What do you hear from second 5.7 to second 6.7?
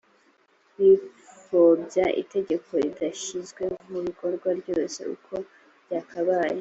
ryakabaye.